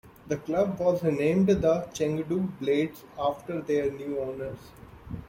[0.29, 4.57] The club was renamed the Chengdu Blades, after their new owners.